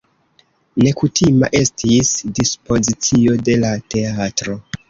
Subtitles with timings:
[0.85, 4.61] Nekutima estis dispozicio de la teatro.